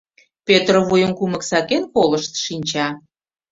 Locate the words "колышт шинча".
1.93-2.87